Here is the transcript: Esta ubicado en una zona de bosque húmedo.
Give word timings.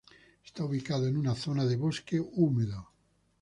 Esta 0.43 0.65
ubicado 0.65 1.05
en 1.07 1.15
una 1.15 1.35
zona 1.35 1.63
de 1.63 1.75
bosque 1.75 2.19
húmedo. 2.19 2.89